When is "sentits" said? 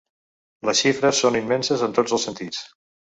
2.29-2.65